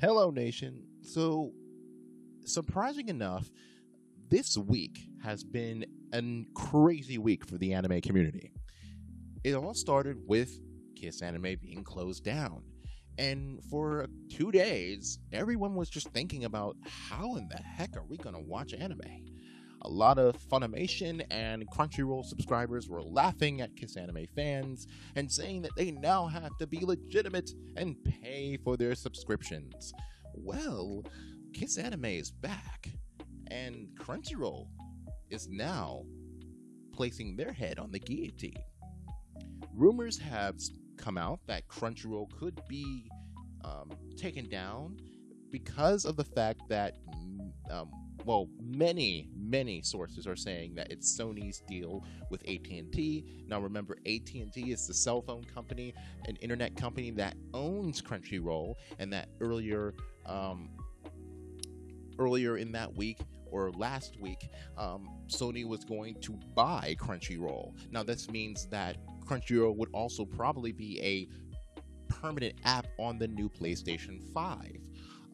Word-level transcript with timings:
Hello, 0.00 0.30
Nation. 0.30 0.84
So, 1.02 1.50
surprising 2.44 3.08
enough, 3.08 3.50
this 4.28 4.56
week 4.56 4.96
has 5.24 5.42
been 5.42 5.84
a 6.14 6.44
crazy 6.54 7.18
week 7.18 7.44
for 7.44 7.58
the 7.58 7.74
anime 7.74 8.00
community. 8.02 8.52
It 9.42 9.54
all 9.54 9.74
started 9.74 10.18
with 10.24 10.52
Kiss 10.94 11.20
Anime 11.20 11.56
being 11.60 11.82
closed 11.82 12.22
down. 12.22 12.62
And 13.18 13.58
for 13.64 14.06
two 14.30 14.52
days, 14.52 15.18
everyone 15.32 15.74
was 15.74 15.90
just 15.90 16.10
thinking 16.10 16.44
about 16.44 16.76
how 16.86 17.34
in 17.34 17.48
the 17.48 17.56
heck 17.56 17.96
are 17.96 18.04
we 18.04 18.18
going 18.18 18.36
to 18.36 18.40
watch 18.40 18.74
anime? 18.74 19.00
A 19.82 19.88
lot 19.88 20.18
of 20.18 20.36
Funimation 20.48 21.24
and 21.30 21.68
Crunchyroll 21.70 22.24
subscribers 22.24 22.88
were 22.88 23.02
laughing 23.02 23.60
at 23.60 23.76
Kiss 23.76 23.96
Anime 23.96 24.26
fans 24.34 24.86
and 25.14 25.30
saying 25.30 25.62
that 25.62 25.76
they 25.76 25.92
now 25.92 26.26
have 26.26 26.56
to 26.58 26.66
be 26.66 26.84
legitimate 26.84 27.50
and 27.76 27.96
pay 28.04 28.58
for 28.64 28.76
their 28.76 28.94
subscriptions. 28.94 29.92
Well, 30.34 31.04
Kiss 31.52 31.78
Anime 31.78 32.06
is 32.06 32.30
back, 32.30 32.90
and 33.50 33.88
Crunchyroll 33.98 34.66
is 35.30 35.48
now 35.48 36.02
placing 36.92 37.36
their 37.36 37.52
head 37.52 37.78
on 37.78 37.92
the 37.92 38.00
guillotine. 38.00 38.62
Rumors 39.72 40.18
have 40.18 40.56
come 40.96 41.16
out 41.16 41.38
that 41.46 41.68
Crunchyroll 41.68 42.36
could 42.36 42.60
be 42.68 43.08
um, 43.64 43.90
taken 44.16 44.48
down 44.48 44.96
because 45.50 46.04
of 46.04 46.16
the 46.16 46.24
fact 46.24 46.62
that 46.68 46.96
um, 47.70 47.90
well, 48.24 48.48
many, 48.60 49.30
many 49.48 49.82
sources 49.82 50.26
are 50.26 50.36
saying 50.36 50.74
that 50.74 50.90
it's 50.90 51.18
Sony's 51.18 51.62
deal 51.68 52.04
with 52.30 52.42
AT&T. 52.42 53.24
Now, 53.46 53.60
remember, 53.60 53.96
AT&T 54.06 54.50
is 54.56 54.86
the 54.86 54.94
cell 54.94 55.22
phone 55.22 55.44
company, 55.44 55.94
an 56.26 56.36
internet 56.36 56.76
company 56.76 57.10
that 57.12 57.36
owns 57.54 58.02
Crunchyroll, 58.02 58.74
and 58.98 59.12
that 59.12 59.28
earlier, 59.40 59.94
um, 60.26 60.70
earlier 62.18 62.56
in 62.56 62.72
that 62.72 62.94
week 62.94 63.18
or 63.50 63.70
last 63.72 64.20
week, 64.20 64.48
um, 64.76 65.08
Sony 65.28 65.66
was 65.66 65.84
going 65.84 66.14
to 66.20 66.32
buy 66.54 66.96
Crunchyroll. 66.98 67.72
Now, 67.90 68.02
this 68.02 68.28
means 68.28 68.66
that 68.66 68.96
Crunchyroll 69.24 69.76
would 69.76 69.90
also 69.92 70.24
probably 70.24 70.72
be 70.72 71.00
a 71.00 71.28
permanent 72.08 72.54
app 72.64 72.86
on 72.98 73.18
the 73.18 73.28
new 73.28 73.48
PlayStation 73.48 74.22
5. 74.32 74.76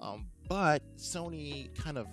Um, 0.01 0.27
but 0.49 0.83
Sony 0.97 1.75
kind 1.75 1.97
of 1.97 2.07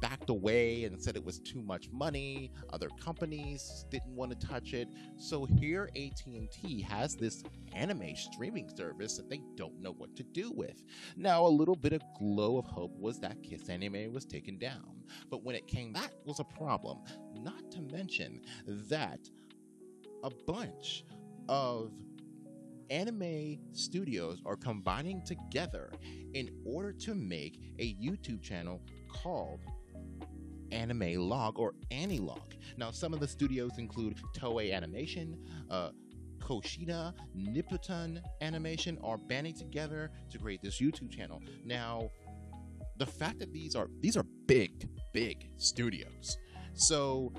backed 0.00 0.30
away 0.30 0.84
and 0.84 1.00
said 1.00 1.16
it 1.16 1.24
was 1.24 1.38
too 1.38 1.60
much 1.62 1.90
money. 1.90 2.50
Other 2.72 2.88
companies 3.02 3.84
didn't 3.90 4.14
want 4.14 4.38
to 4.38 4.46
touch 4.46 4.72
it. 4.72 4.88
So 5.16 5.44
here 5.44 5.88
AT&T 5.96 6.82
has 6.82 7.16
this 7.16 7.42
anime 7.74 8.16
streaming 8.16 8.68
service 8.74 9.16
that 9.16 9.28
they 9.28 9.40
don't 9.56 9.80
know 9.80 9.92
what 9.92 10.16
to 10.16 10.22
do 10.22 10.52
with. 10.52 10.82
Now, 11.16 11.44
a 11.44 11.48
little 11.48 11.76
bit 11.76 11.92
of 11.92 12.02
glow 12.18 12.58
of 12.58 12.66
hope 12.66 12.92
was 12.98 13.20
that 13.20 13.42
Kiss 13.42 13.68
Anime 13.68 14.12
was 14.12 14.24
taken 14.24 14.58
down. 14.58 15.02
But 15.30 15.44
when 15.44 15.54
it 15.54 15.66
came, 15.66 15.92
that 15.92 16.12
was 16.24 16.40
a 16.40 16.44
problem. 16.44 16.98
Not 17.34 17.70
to 17.72 17.82
mention 17.82 18.42
that 18.66 19.20
a 20.22 20.30
bunch 20.46 21.04
of 21.48 21.92
anime 22.90 23.58
studios 23.72 24.42
are 24.44 24.56
combining 24.56 25.22
together 25.24 25.92
in 26.34 26.50
order 26.64 26.92
to 26.92 27.14
make 27.14 27.60
a 27.78 27.94
YouTube 27.94 28.42
channel 28.42 28.82
called 29.08 29.60
Anime 30.72 31.16
Log 31.16 31.58
or 31.58 31.74
Anilog. 31.90 32.54
Now, 32.76 32.90
some 32.90 33.12
of 33.12 33.20
the 33.20 33.28
studios 33.28 33.78
include 33.78 34.18
Toei 34.36 34.72
Animation, 34.72 35.38
uh, 35.70 35.90
Koshida, 36.38 37.12
Nippon 37.34 38.20
Animation 38.40 38.98
are 39.04 39.18
banding 39.18 39.54
together 39.54 40.10
to 40.30 40.38
create 40.38 40.62
this 40.62 40.80
YouTube 40.80 41.10
channel. 41.10 41.42
Now, 41.64 42.10
the 42.96 43.06
fact 43.06 43.38
that 43.38 43.52
these 43.52 43.74
are 43.74 43.88
these 44.00 44.16
are 44.16 44.24
big, 44.46 44.88
big 45.12 45.50
studios. 45.56 46.36
So 46.74 47.32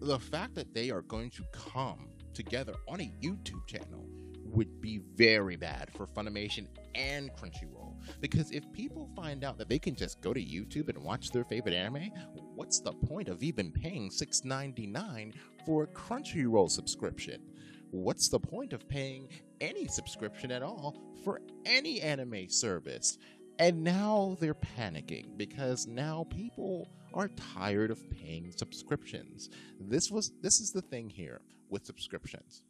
the 0.00 0.18
fact 0.18 0.54
that 0.54 0.74
they 0.74 0.90
are 0.90 1.02
going 1.02 1.30
to 1.30 1.44
come 1.52 2.08
together 2.34 2.74
on 2.88 3.00
a 3.00 3.12
YouTube 3.22 3.66
channel 3.66 4.06
would 4.44 4.80
be 4.80 5.00
very 5.14 5.56
bad 5.56 5.90
for 5.96 6.06
Funimation 6.06 6.66
and 6.94 7.30
Crunchyroll. 7.32 7.85
Because 8.20 8.50
if 8.50 8.70
people 8.72 9.08
find 9.14 9.44
out 9.44 9.58
that 9.58 9.68
they 9.68 9.78
can 9.78 9.94
just 9.94 10.20
go 10.20 10.32
to 10.32 10.40
YouTube 10.40 10.88
and 10.88 10.98
watch 10.98 11.30
their 11.30 11.44
favorite 11.44 11.74
anime, 11.74 12.10
what's 12.54 12.80
the 12.80 12.92
point 12.92 13.28
of 13.28 13.42
even 13.42 13.72
paying 13.72 14.10
$6.99 14.10 15.34
for 15.64 15.84
a 15.84 15.86
Crunchyroll 15.88 16.70
subscription? 16.70 17.42
What's 17.90 18.28
the 18.28 18.40
point 18.40 18.72
of 18.72 18.88
paying 18.88 19.28
any 19.60 19.86
subscription 19.86 20.50
at 20.50 20.62
all 20.62 21.00
for 21.24 21.40
any 21.64 22.00
anime 22.00 22.48
service? 22.48 23.18
And 23.58 23.82
now 23.82 24.36
they're 24.40 24.54
panicking 24.54 25.36
because 25.38 25.86
now 25.86 26.26
people 26.30 26.90
are 27.14 27.28
tired 27.28 27.90
of 27.90 28.10
paying 28.10 28.52
subscriptions. 28.52 29.48
This 29.80 30.10
was 30.10 30.32
this 30.42 30.60
is 30.60 30.72
the 30.72 30.82
thing 30.82 31.08
here 31.08 31.40
with 31.70 31.86
subscriptions. 31.86 32.62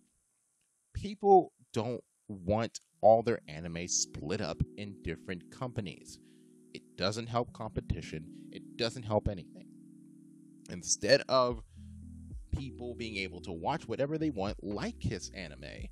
People 0.94 1.52
don't 1.72 2.02
want 2.28 2.80
all 3.00 3.22
their 3.22 3.40
anime 3.48 3.88
split 3.88 4.40
up 4.40 4.60
in 4.76 4.96
different 5.02 5.50
companies. 5.50 6.18
It 6.74 6.82
doesn't 6.96 7.28
help 7.28 7.52
competition, 7.52 8.26
it 8.50 8.76
doesn't 8.76 9.04
help 9.04 9.28
anything. 9.28 9.68
Instead 10.70 11.22
of 11.28 11.62
people 12.52 12.94
being 12.94 13.16
able 13.16 13.40
to 13.42 13.52
watch 13.52 13.86
whatever 13.86 14.18
they 14.18 14.30
want, 14.30 14.56
like 14.62 14.98
Kiss 14.98 15.30
Anime, 15.34 15.88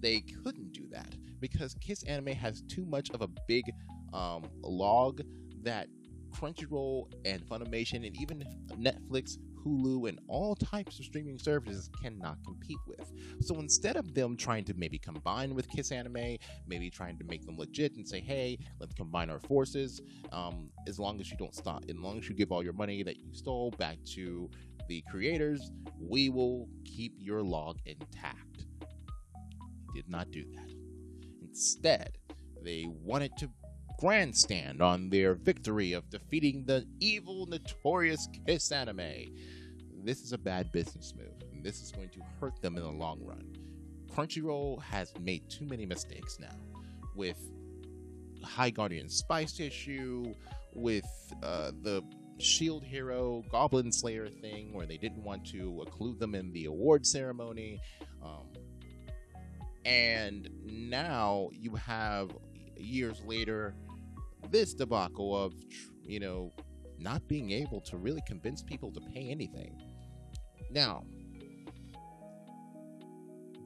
they 0.00 0.20
couldn't 0.20 0.72
do 0.72 0.86
that 0.90 1.14
because 1.40 1.74
Kiss 1.80 2.02
Anime 2.04 2.34
has 2.34 2.62
too 2.62 2.84
much 2.84 3.10
of 3.10 3.22
a 3.22 3.28
big 3.48 3.64
um, 4.12 4.44
log 4.62 5.22
that 5.62 5.88
Crunchyroll 6.30 7.10
and 7.24 7.42
Funimation 7.46 8.06
and 8.06 8.16
even 8.20 8.44
Netflix 8.78 9.38
Hulu, 9.66 10.08
and 10.08 10.18
all 10.28 10.54
types 10.54 10.98
of 10.98 11.04
streaming 11.04 11.38
services 11.38 11.90
cannot 12.00 12.38
compete 12.44 12.78
with. 12.86 13.12
So 13.40 13.56
instead 13.56 13.96
of 13.96 14.14
them 14.14 14.36
trying 14.36 14.64
to 14.64 14.74
maybe 14.74 14.98
combine 14.98 15.54
with 15.54 15.68
Kiss 15.68 15.90
Anime, 15.90 16.36
maybe 16.66 16.90
trying 16.90 17.18
to 17.18 17.24
make 17.24 17.44
them 17.44 17.58
legit 17.58 17.96
and 17.96 18.06
say, 18.06 18.20
hey, 18.20 18.58
let's 18.78 18.94
combine 18.94 19.30
our 19.30 19.40
forces, 19.40 20.00
um, 20.32 20.70
as 20.86 20.98
long 20.98 21.20
as 21.20 21.30
you 21.30 21.36
don't 21.36 21.54
stop, 21.54 21.84
as 21.88 21.96
long 21.96 22.18
as 22.18 22.28
you 22.28 22.34
give 22.34 22.52
all 22.52 22.62
your 22.62 22.72
money 22.72 23.02
that 23.02 23.16
you 23.16 23.32
stole 23.32 23.72
back 23.72 23.98
to 24.04 24.48
the 24.88 25.02
creators, 25.10 25.72
we 26.00 26.28
will 26.28 26.68
keep 26.84 27.14
your 27.18 27.42
log 27.42 27.78
intact. 27.86 28.66
Did 29.94 30.08
not 30.08 30.30
do 30.30 30.44
that. 30.54 30.70
Instead, 31.42 32.18
they 32.62 32.86
wanted 32.88 33.36
to 33.38 33.50
grandstand 33.98 34.82
on 34.82 35.08
their 35.10 35.34
victory 35.34 35.92
of 35.92 36.08
defeating 36.10 36.64
the 36.66 36.86
evil, 37.00 37.46
notorious 37.46 38.28
Kiss 38.46 38.72
anime 38.72 39.32
this 40.06 40.22
is 40.22 40.32
a 40.32 40.38
bad 40.38 40.70
business 40.70 41.12
move, 41.18 41.34
and 41.52 41.64
this 41.64 41.82
is 41.82 41.90
going 41.90 42.08
to 42.10 42.20
hurt 42.40 42.62
them 42.62 42.76
in 42.76 42.82
the 42.84 42.88
long 42.88 43.20
run. 43.24 43.44
Crunchyroll 44.08 44.80
has 44.82 45.12
made 45.20 45.50
too 45.50 45.66
many 45.66 45.84
mistakes 45.84 46.38
now 46.38 46.56
with 47.16 47.36
High 48.44 48.70
Guardian 48.70 49.08
Spice 49.08 49.58
issue, 49.58 50.32
with 50.74 51.04
uh, 51.42 51.72
the 51.82 52.04
Shield 52.38 52.84
Hero 52.84 53.42
Goblin 53.50 53.90
Slayer 53.90 54.28
thing, 54.28 54.72
where 54.72 54.86
they 54.86 54.96
didn't 54.96 55.24
want 55.24 55.44
to 55.46 55.82
include 55.84 56.20
them 56.20 56.36
in 56.36 56.52
the 56.52 56.66
award 56.66 57.04
ceremony. 57.04 57.80
Um, 58.22 58.46
and 59.84 60.48
now 60.64 61.50
you 61.52 61.74
have 61.74 62.30
years 62.76 63.20
later 63.24 63.74
this 64.50 64.74
debacle 64.74 65.36
of, 65.36 65.54
you 66.02 66.20
know, 66.20 66.52
not 66.98 67.26
being 67.28 67.50
able 67.50 67.80
to 67.82 67.96
really 67.96 68.22
convince 68.26 68.62
people 68.62 68.90
to 68.92 69.00
pay 69.00 69.28
anything. 69.30 69.78
Now, 70.70 71.04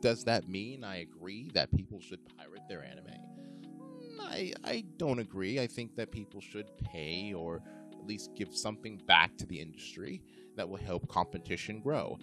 does 0.01 0.25
that 0.25 0.49
mean 0.49 0.83
I 0.83 0.97
agree 0.97 1.51
that 1.55 1.71
people 1.73 2.01
should 2.01 2.21
pirate 2.37 2.63
their 2.69 2.83
anime? 2.83 3.07
Mm, 3.07 4.21
I, 4.21 4.53
I 4.65 4.85
don't 4.97 5.19
agree. 5.19 5.61
I 5.61 5.67
think 5.67 5.95
that 5.97 6.11
people 6.11 6.41
should 6.41 6.67
pay 6.79 7.33
or 7.35 7.63
at 7.93 8.07
least 8.07 8.31
give 8.35 8.55
something 8.55 9.01
back 9.07 9.37
to 9.37 9.47
the 9.47 9.61
industry 9.61 10.23
that 10.57 10.69
will 10.69 10.79
help 10.79 11.09
competition 11.09 11.81
grow. 11.81 12.19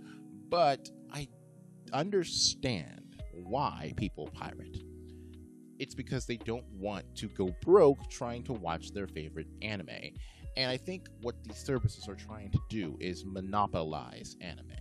But 0.49 0.89
I 1.11 1.27
understand 1.93 3.15
why 3.31 3.93
people 3.95 4.27
pirate. 4.33 4.77
It's 5.79 5.95
because 5.95 6.25
they 6.25 6.37
don't 6.37 6.65
want 6.71 7.05
to 7.17 7.27
go 7.27 7.55
broke 7.61 8.09
trying 8.09 8.43
to 8.43 8.53
watch 8.53 8.91
their 8.91 9.07
favorite 9.07 9.47
anime. 9.61 9.89
And 10.55 10.71
I 10.71 10.77
think 10.77 11.07
what 11.21 11.35
these 11.43 11.57
services 11.57 12.07
are 12.07 12.15
trying 12.15 12.51
to 12.51 12.59
do 12.69 12.97
is 12.99 13.23
monopolize 13.25 14.35
anime. 14.41 14.71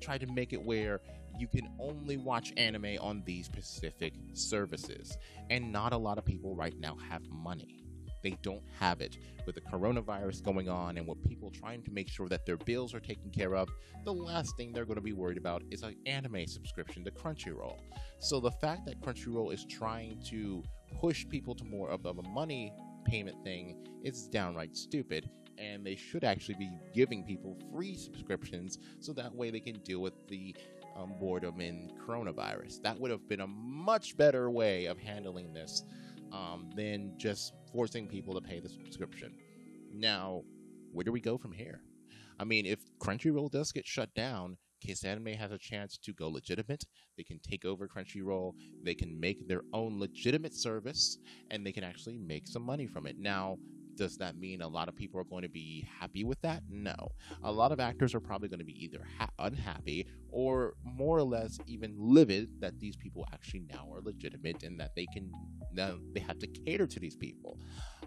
Try 0.00 0.18
to 0.18 0.26
make 0.26 0.52
it 0.52 0.62
where 0.62 1.00
you 1.38 1.48
can 1.48 1.68
only 1.80 2.16
watch 2.16 2.52
anime 2.56 2.96
on 3.00 3.22
these 3.26 3.46
specific 3.46 4.14
services. 4.32 5.18
And 5.50 5.72
not 5.72 5.92
a 5.92 5.96
lot 5.96 6.18
of 6.18 6.24
people 6.24 6.54
right 6.54 6.78
now 6.78 6.96
have 7.10 7.22
money. 7.30 7.84
They 8.24 8.36
don't 8.42 8.62
have 8.80 9.00
it. 9.00 9.18
With 9.46 9.54
the 9.54 9.60
coronavirus 9.60 10.42
going 10.42 10.68
on 10.68 10.96
and 10.96 11.06
with 11.06 11.22
people 11.28 11.50
trying 11.50 11.82
to 11.84 11.92
make 11.92 12.08
sure 12.08 12.28
that 12.30 12.46
their 12.46 12.56
bills 12.56 12.94
are 12.94 13.00
taken 13.00 13.30
care 13.30 13.54
of, 13.54 13.68
the 14.04 14.12
last 14.12 14.56
thing 14.56 14.72
they're 14.72 14.86
going 14.86 14.96
to 14.96 15.02
be 15.02 15.12
worried 15.12 15.38
about 15.38 15.62
is 15.70 15.82
an 15.82 15.94
anime 16.06 16.46
subscription 16.46 17.04
to 17.04 17.10
Crunchyroll. 17.10 17.78
So 18.18 18.40
the 18.40 18.50
fact 18.50 18.86
that 18.86 19.00
Crunchyroll 19.00 19.52
is 19.52 19.64
trying 19.66 20.20
to 20.30 20.64
push 20.98 21.28
people 21.28 21.54
to 21.54 21.64
more 21.64 21.90
of 21.90 22.06
a 22.06 22.14
money 22.30 22.72
payment 23.04 23.36
thing 23.44 23.76
is 24.02 24.26
downright 24.26 24.74
stupid 24.74 25.28
and 25.58 25.86
they 25.86 25.94
should 25.94 26.24
actually 26.24 26.56
be 26.56 26.70
giving 26.94 27.22
people 27.22 27.56
free 27.72 27.94
subscriptions 27.94 28.78
so 29.00 29.12
that 29.12 29.32
way 29.32 29.50
they 29.50 29.60
can 29.60 29.78
deal 29.80 30.00
with 30.00 30.14
the 30.28 30.54
um, 30.96 31.14
boredom 31.20 31.60
in 31.60 31.90
coronavirus. 32.04 32.82
That 32.82 32.98
would 32.98 33.10
have 33.10 33.28
been 33.28 33.40
a 33.40 33.46
much 33.46 34.16
better 34.16 34.50
way 34.50 34.86
of 34.86 34.98
handling 34.98 35.52
this 35.52 35.84
um, 36.32 36.70
than 36.74 37.12
just 37.16 37.54
forcing 37.74 38.06
people 38.06 38.32
to 38.34 38.40
pay 38.40 38.60
the 38.60 38.68
subscription. 38.68 39.34
Now, 39.92 40.42
where 40.92 41.02
do 41.02 41.10
we 41.10 41.20
go 41.20 41.36
from 41.36 41.50
here? 41.50 41.80
I 42.38 42.44
mean, 42.44 42.66
if 42.66 42.78
Crunchyroll 43.00 43.50
does 43.50 43.72
get 43.72 43.84
shut 43.84 44.14
down, 44.14 44.56
Kiss 44.80 45.04
Anime 45.04 45.34
has 45.34 45.50
a 45.50 45.58
chance 45.58 45.98
to 45.98 46.12
go 46.12 46.28
legitimate. 46.28 46.84
They 47.16 47.24
can 47.24 47.40
take 47.40 47.64
over 47.64 47.88
Crunchyroll. 47.88 48.52
They 48.84 48.94
can 48.94 49.18
make 49.18 49.48
their 49.48 49.62
own 49.72 49.98
legitimate 49.98 50.54
service, 50.54 51.18
and 51.50 51.66
they 51.66 51.72
can 51.72 51.82
actually 51.82 52.16
make 52.18 52.46
some 52.46 52.62
money 52.62 52.86
from 52.86 53.06
it. 53.06 53.18
Now, 53.18 53.56
does 53.96 54.16
that 54.18 54.36
mean 54.36 54.62
a 54.62 54.68
lot 54.68 54.88
of 54.88 54.96
people 54.96 55.20
are 55.20 55.24
going 55.24 55.42
to 55.42 55.48
be 55.48 55.86
happy 56.00 56.24
with 56.24 56.40
that? 56.42 56.62
No. 56.68 56.94
A 57.42 57.50
lot 57.50 57.72
of 57.72 57.80
actors 57.80 58.14
are 58.14 58.20
probably 58.20 58.48
going 58.48 58.58
to 58.58 58.64
be 58.64 58.82
either 58.82 59.06
ha- 59.18 59.30
unhappy 59.38 60.06
or 60.30 60.74
more 60.84 61.16
or 61.16 61.22
less 61.22 61.58
even 61.66 61.94
livid 61.96 62.48
that 62.60 62.78
these 62.80 62.96
people 62.96 63.26
actually 63.32 63.64
now 63.70 63.88
are 63.92 64.00
legitimate 64.00 64.62
and 64.62 64.78
that 64.80 64.94
they 64.94 65.06
can 65.06 65.30
now 65.72 65.96
they 66.12 66.20
have 66.20 66.38
to 66.38 66.46
cater 66.46 66.86
to 66.86 67.00
these 67.00 67.16
people. 67.16 67.58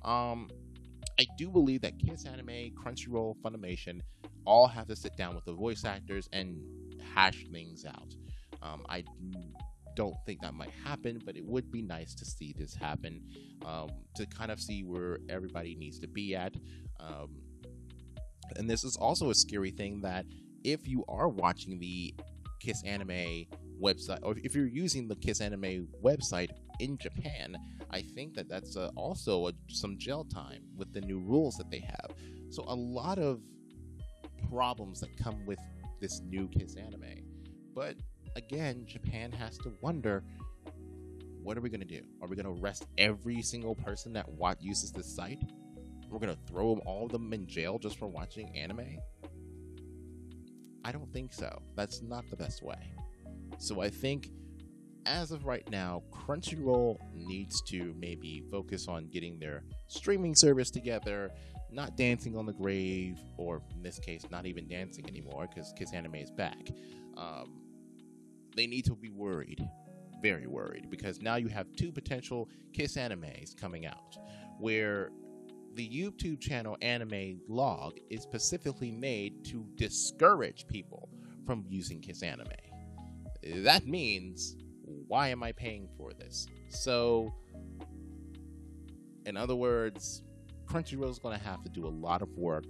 Um, 0.03 0.49
I 1.19 1.25
do 1.37 1.49
believe 1.49 1.81
that 1.81 1.97
Kiss 1.97 2.25
Anime, 2.25 2.71
Crunchyroll, 2.75 3.35
Funimation 3.41 4.01
all 4.45 4.67
have 4.67 4.87
to 4.87 4.95
sit 4.95 5.15
down 5.17 5.35
with 5.35 5.45
the 5.45 5.53
voice 5.53 5.83
actors 5.83 6.29
and 6.31 6.61
hash 7.15 7.45
things 7.51 7.85
out. 7.85 8.15
Um, 8.61 8.85
I 8.89 9.03
don't 9.97 10.15
think 10.27 10.41
that 10.41 10.53
might 10.53 10.71
happen, 10.85 11.19
but 11.25 11.35
it 11.35 11.43
would 11.43 11.71
be 11.71 11.81
nice 11.81 12.13
to 12.13 12.23
see 12.23 12.53
this 12.55 12.75
happen 12.75 13.19
um, 13.65 13.89
to 14.15 14.27
kind 14.27 14.51
of 14.51 14.61
see 14.61 14.83
where 14.83 15.17
everybody 15.27 15.75
needs 15.75 15.97
to 15.99 16.07
be 16.07 16.35
at. 16.35 16.53
Um, 16.99 17.41
and 18.55 18.69
this 18.69 18.83
is 18.83 18.95
also 18.95 19.31
a 19.31 19.35
scary 19.35 19.71
thing 19.71 20.01
that 20.01 20.25
if 20.63 20.87
you 20.87 21.03
are 21.09 21.27
watching 21.27 21.79
the 21.79 22.13
Kiss 22.61 22.83
Anime 22.85 23.45
website, 23.81 24.19
or 24.21 24.35
if 24.43 24.55
you're 24.55 24.67
using 24.67 25.07
the 25.07 25.15
Kiss 25.15 25.41
Anime 25.41 25.87
website 26.03 26.49
in 26.79 26.97
Japan, 26.99 27.57
I 27.89 28.01
think 28.03 28.35
that 28.35 28.47
that's 28.47 28.77
uh, 28.77 28.91
also 28.95 29.47
a, 29.47 29.51
some 29.67 29.97
jail 29.97 30.25
time 30.25 30.61
with 30.75 30.93
the 30.93 31.01
new 31.01 31.19
rules 31.19 31.55
that 31.55 31.71
they 31.71 31.79
have. 31.79 32.11
So 32.51 32.63
a 32.67 32.75
lot 32.75 33.17
of 33.17 33.41
problems 34.49 34.99
that 34.99 35.17
come 35.17 35.43
with 35.47 35.59
this 35.99 36.21
new 36.21 36.47
Kiss 36.49 36.75
Anime. 36.75 37.23
But 37.73 37.95
again, 38.37 38.85
Japan 38.85 39.31
has 39.31 39.57
to 39.59 39.73
wonder 39.81 40.23
what 41.41 41.57
are 41.57 41.61
we 41.61 41.69
going 41.69 41.81
to 41.81 41.85
do? 41.85 42.01
Are 42.21 42.27
we 42.27 42.35
going 42.35 42.45
to 42.45 42.61
arrest 42.61 42.85
every 42.97 43.41
single 43.41 43.73
person 43.75 44.13
that 44.13 44.27
what 44.29 44.61
uses 44.61 44.91
this 44.91 45.13
site? 45.13 45.39
We're 46.09 46.19
going 46.19 46.33
to 46.33 46.41
throw 46.45 46.73
them, 46.73 46.81
all 46.85 47.05
of 47.05 47.11
them 47.11 47.33
in 47.33 47.47
jail 47.47 47.79
just 47.79 47.97
for 47.97 48.07
watching 48.07 48.55
anime? 48.55 48.97
I 50.85 50.91
don't 50.91 51.11
think 51.11 51.33
so. 51.33 51.61
That's 51.75 52.01
not 52.01 52.29
the 52.29 52.35
best 52.35 52.63
way. 52.63 52.93
So 53.57 53.81
I 53.81 53.89
think 53.89 54.29
as 55.05 55.31
of 55.31 55.45
right 55.45 55.67
now, 55.69 56.03
Crunchyroll 56.11 56.97
needs 57.13 57.61
to 57.63 57.95
maybe 57.97 58.43
focus 58.51 58.87
on 58.87 59.07
getting 59.07 59.39
their 59.39 59.63
streaming 59.87 60.35
service 60.35 60.69
together, 60.69 61.31
not 61.71 61.95
dancing 61.95 62.37
on 62.37 62.45
the 62.45 62.53
grave, 62.53 63.17
or 63.37 63.61
in 63.73 63.81
this 63.81 63.99
case, 63.99 64.23
not 64.29 64.45
even 64.45 64.67
dancing 64.67 65.07
anymore 65.07 65.47
because 65.47 65.73
Kiss 65.77 65.93
Anime 65.93 66.15
is 66.15 66.31
back. 66.31 66.69
Um, 67.15 67.66
they 68.57 68.67
need 68.67 68.85
to 68.85 68.95
be 68.95 69.09
worried, 69.09 69.65
very 70.21 70.47
worried, 70.47 70.89
because 70.89 71.21
now 71.21 71.35
you 71.35 71.47
have 71.47 71.67
two 71.77 71.91
potential 71.91 72.49
Kiss 72.73 72.95
animes 72.97 73.55
coming 73.55 73.85
out, 73.85 74.17
where 74.59 75.11
the 75.75 75.87
YouTube 75.87 76.41
channel 76.41 76.75
Anime 76.81 77.39
Log 77.47 77.99
is 78.09 78.23
specifically 78.23 78.91
made 78.91 79.45
to 79.45 79.65
discourage 79.75 80.65
people 80.67 81.07
from 81.45 81.65
using 81.69 82.01
Kiss 82.01 82.23
Anime. 82.23 82.47
That 83.63 83.85
means, 83.85 84.55
why 85.07 85.29
am 85.29 85.43
I 85.43 85.51
paying 85.51 85.87
for 85.95 86.11
this? 86.13 86.47
So, 86.69 87.31
in 89.25 89.37
other 89.37 89.55
words, 89.55 90.23
Crunchyroll 90.65 91.11
is 91.11 91.19
going 91.19 91.37
to 91.37 91.45
have 91.45 91.61
to 91.63 91.69
do 91.69 91.85
a 91.85 91.89
lot 91.89 92.21
of 92.21 92.29
work 92.35 92.65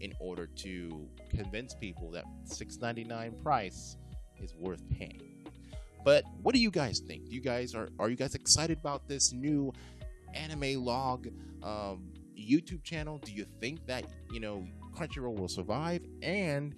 in 0.00 0.14
order 0.20 0.46
to 0.46 1.08
convince 1.28 1.74
people 1.74 2.10
that 2.12 2.24
6.99 2.46 3.42
price 3.42 3.96
is 4.42 4.54
worth 4.54 4.82
paying. 4.90 5.22
But 6.04 6.24
what 6.42 6.54
do 6.54 6.60
you 6.60 6.70
guys 6.70 7.00
think? 7.00 7.28
Do 7.28 7.34
you 7.34 7.40
guys 7.40 7.74
are 7.74 7.88
are 7.98 8.08
you 8.08 8.16
guys 8.16 8.34
excited 8.34 8.78
about 8.78 9.06
this 9.08 9.32
new 9.32 9.72
anime 10.34 10.84
log 10.84 11.28
um, 11.62 12.12
YouTube 12.38 12.82
channel? 12.82 13.18
Do 13.18 13.32
you 13.32 13.44
think 13.60 13.86
that 13.86 14.04
you 14.32 14.40
know 14.40 14.66
Crunchyroll 14.96 15.38
will 15.38 15.48
survive? 15.48 16.02
And 16.22 16.74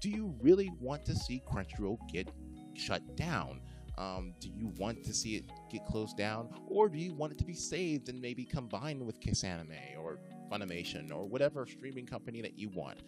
do 0.00 0.08
you 0.10 0.34
really 0.40 0.70
want 0.80 1.04
to 1.06 1.14
see 1.14 1.42
Crunchyroll 1.50 1.98
get 2.12 2.28
shut 2.74 3.16
down? 3.16 3.60
Um, 3.98 4.34
do 4.40 4.48
you 4.48 4.72
want 4.78 5.04
to 5.04 5.12
see 5.12 5.36
it 5.36 5.44
get 5.70 5.84
closed 5.84 6.16
down, 6.16 6.48
or 6.66 6.88
do 6.88 6.98
you 6.98 7.12
want 7.12 7.32
it 7.32 7.38
to 7.38 7.44
be 7.44 7.54
saved 7.54 8.08
and 8.08 8.20
maybe 8.20 8.44
combined 8.44 9.04
with 9.04 9.20
Kiss 9.20 9.44
Anime 9.44 9.74
or 9.98 10.18
Funimation 10.50 11.12
or 11.12 11.26
whatever 11.26 11.66
streaming 11.66 12.06
company 12.06 12.40
that 12.40 12.58
you 12.58 12.70
want? 12.70 13.00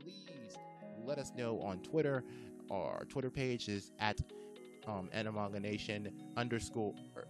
Please 0.00 0.56
let 1.04 1.18
us 1.18 1.32
know 1.36 1.60
on 1.60 1.80
Twitter 1.82 2.24
our 2.70 3.04
Twitter 3.08 3.30
page 3.30 3.68
is 3.68 3.90
at 3.98 4.20
um, 4.86 5.08
Animanga 5.14 5.60
Nation 5.60 6.12
underscore 6.36 6.94
er, 7.16 7.26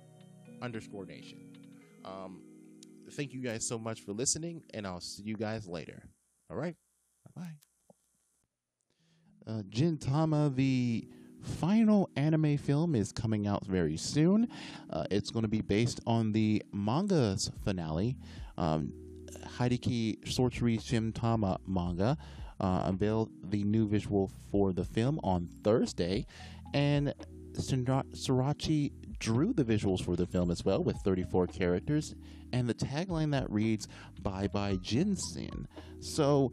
underscore 0.63 1.07
Nation. 1.07 1.39
Um, 2.05 2.43
thank 3.13 3.33
you 3.33 3.41
guys 3.41 3.67
so 3.67 3.79
much 3.79 4.01
for 4.01 4.13
listening, 4.13 4.63
and 4.75 4.87
I'll 4.87 5.01
see 5.01 5.23
you 5.23 5.37
guys 5.37 5.67
later. 5.67 6.03
All 6.51 6.57
right, 6.57 6.77
bye 7.35 7.43
bye. 7.43 7.55
Uh, 9.47 10.51
the 10.55 11.09
final 11.43 12.11
anime 12.17 12.59
film, 12.59 12.95
is 12.95 13.13
coming 13.13 13.47
out 13.47 13.65
very 13.67 13.97
soon. 13.97 14.49
Uh, 14.91 15.05
it's 15.11 15.31
going 15.31 15.43
to 15.43 15.49
be 15.49 15.63
based 15.63 16.01
on 16.07 16.33
the 16.33 16.63
manga's 16.73 17.51
finale, 17.65 18.17
um, 18.59 18.93
Hideaki 19.59 20.19
Sorachi 20.25 20.79
Gintama 20.79 21.59
manga 21.67 22.17
uh, 22.61 22.83
unveiled 22.85 23.31
the 23.51 23.65
new 23.65 23.89
visual 23.89 24.31
for 24.51 24.73
the 24.73 24.85
film 24.85 25.19
on 25.23 25.49
Thursday, 25.65 26.27
and 26.75 27.15
Sorachi 27.53 28.93
drew 29.19 29.53
the 29.53 29.65
visuals 29.65 30.03
for 30.03 30.17
the 30.17 30.27
film 30.27 30.51
as 30.51 30.65
well 30.65 30.83
with 30.83 30.97
34 30.99 31.47
characters 31.49 32.15
and 32.53 32.69
the 32.69 32.75
tagline 32.75 33.33
that 33.33 33.51
reads 33.51 33.89
"Bye 34.23 34.49
Bye 34.49 34.77
Jinsen." 34.77 35.67
So. 36.01 36.53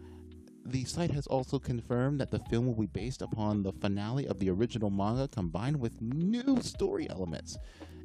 The 0.70 0.84
site 0.84 1.12
has 1.12 1.26
also 1.28 1.60
confirmed 1.60 2.20
that 2.20 2.30
the 2.30 2.40
film 2.40 2.66
will 2.66 2.74
be 2.74 2.88
based 2.88 3.22
upon 3.22 3.64
the 3.64 3.72
finale 3.72 4.28
of 4.28 4.38
the 4.38 4.50
original 4.50 4.90
manga 4.90 5.30
combined 5.30 5.80
with 5.80 6.02
new 6.02 6.62
story 6.62 7.10
elements. 7.10 7.58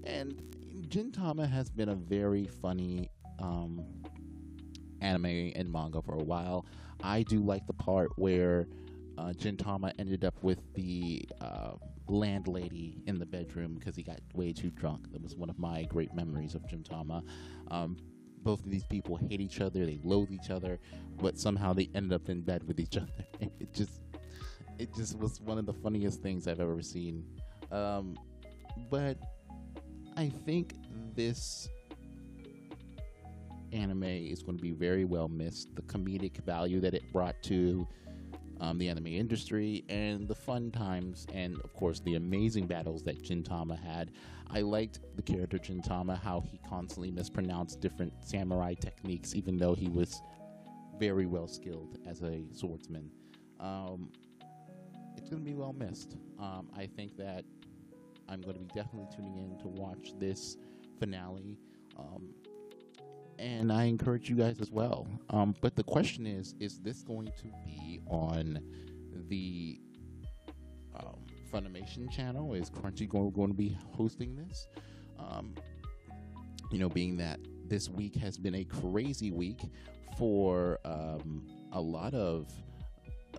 And 0.05 0.41
Gintama 0.87 1.51
has 1.51 1.71
been 1.71 1.89
a 1.89 1.97
very 1.97 2.47
funny 2.47 3.11
um, 3.41 3.85
anime 5.01 5.53
and 5.57 5.71
manga 5.71 6.01
for 6.01 6.15
a 6.15 6.23
while. 6.23 6.65
I 7.03 7.23
do 7.23 7.41
like 7.41 7.67
the 7.67 7.73
part 7.73 8.11
where 8.17 8.69
uh, 9.19 9.33
Gintama 9.33 9.93
ended 9.99 10.25
up 10.25 10.43
with 10.43 10.61
the 10.75 11.25
uh, 11.41 11.73
landlady 12.09 13.03
in 13.07 13.19
the 13.19 13.27
bedroom 13.27 13.75
because 13.75 13.97
he 13.97 14.03
got 14.03 14.21
way 14.35 14.53
too 14.53 14.71
drunk. 14.71 15.13
That 15.13 15.23
was 15.23 15.37
one 15.37 15.51
of 15.51 15.59
my 15.59 15.85
great 15.85 16.15
memories 16.15 16.55
of 16.55 16.63
Gintama. 16.63 17.23
Um, 17.71 17.97
both 18.43 18.65
of 18.65 18.71
these 18.71 18.85
people 18.85 19.17
hate 19.17 19.41
each 19.41 19.61
other, 19.61 19.87
they 19.87 20.01
loathe 20.03 20.31
each 20.33 20.51
other, 20.51 20.81
but 21.21 21.39
somehow 21.39 21.73
they 21.73 21.89
ended 21.95 22.13
up 22.13 22.29
in 22.29 22.43
bed 22.43 22.67
with 22.67 22.81
each 22.81 22.97
other. 22.97 23.27
it 23.41 23.73
just, 23.73 24.01
it 24.79 24.95
just 24.95 25.19
was 25.19 25.41
one 25.41 25.59
of 25.59 25.67
the 25.67 25.73
funniest 25.73 26.23
things 26.23 26.49
I've 26.49 26.61
ever 26.61 26.83
seen. 26.83 27.25
Um, 27.71 28.17
but 28.91 29.17
I 30.17 30.29
think 30.45 30.75
this 31.15 31.69
anime 33.73 34.05
is 34.05 34.43
going 34.43 34.57
to 34.57 34.63
be 34.63 34.73
very 34.73 35.05
well 35.05 35.29
missed. 35.29 35.75
The 35.75 35.83
comedic 35.83 36.45
value 36.45 36.81
that 36.81 36.95
it 36.95 37.13
brought 37.13 37.43
to 37.45 37.87
um, 38.61 38.79
the 38.79 38.89
anime 38.89 39.09
industry 39.09 39.85
and 39.89 40.29
the 40.29 40.35
fun 40.35 40.71
times, 40.71 41.27
and 41.33 41.61
of 41.65 41.75
course, 41.75 42.01
the 42.01 42.15
amazing 42.15 42.67
battles 42.67 43.03
that 43.03 43.23
Gintama 43.23 43.79
had. 43.79 44.13
I 44.51 44.61
liked 44.61 45.01
the 45.17 45.23
character 45.23 45.59
Gintama, 45.59 46.21
how 46.21 46.41
he 46.41 46.61
constantly 46.69 47.11
mispronounced 47.11 47.81
different 47.81 48.13
samurai 48.21 48.75
techniques, 48.75 49.35
even 49.35 49.57
though 49.57 49.75
he 49.75 49.89
was 49.89 50.23
very 50.99 51.27
well 51.27 51.49
skilled 51.49 51.99
as 52.07 52.23
a 52.23 52.43
swordsman. 52.53 53.11
Um, 53.59 54.11
it's 55.17 55.29
going 55.29 55.43
to 55.43 55.51
be 55.51 55.55
well 55.55 55.73
missed. 55.73 56.17
Um, 56.39 56.69
I 56.77 56.87
think 56.87 57.17
that 57.17 57.45
I'm 58.29 58.41
going 58.41 58.55
to 58.55 58.61
be 58.61 58.71
definitely 58.75 59.09
tuning 59.15 59.37
in 59.39 59.59
to 59.59 59.69
watch 59.69 60.13
this 60.19 60.57
finale. 60.99 61.59
Um, 61.99 62.29
and 63.43 63.73
I 63.73 63.85
encourage 63.85 64.31
you 64.31 64.37
guys 64.37 64.61
as 64.61 64.71
well. 64.71 65.07
Um, 65.31 65.55
but 65.61 65.75
the 65.75 65.83
question 65.83 66.27
is: 66.27 66.55
Is 66.61 66.79
this 66.79 67.03
going 67.03 67.27
to 67.27 67.51
be 67.65 68.01
on 68.07 68.61
the 69.29 69.81
um, 70.95 71.27
Funimation 71.53 72.11
channel? 72.11 72.55
Is 72.55 72.71
Crunchyroll 72.71 73.35
going 73.35 73.49
to 73.49 73.57
be 73.57 73.77
hosting 73.91 74.37
this? 74.37 74.69
Um, 75.19 75.55
you 76.71 76.79
know, 76.79 76.89
being 76.89 77.17
that 77.19 77.41
this 77.67 77.89
week 77.89 78.15
has 78.17 78.39
been 78.39 78.55
a 78.55 78.65
crazy 78.65 79.31
week 79.31 79.61
for 80.17 80.79
um, 80.85 81.47
a 81.73 81.81
lot 81.81 82.15
of 82.15 82.47